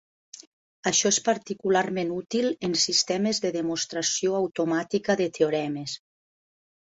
Això 0.91 1.09
és 1.15 1.19
particularment 1.27 2.13
útil 2.15 2.47
en 2.69 2.73
sistemes 2.83 3.41
de 3.45 3.53
demostració 3.57 4.33
automàtica 4.39 5.17
de 5.23 5.27
teoremes. 5.39 5.97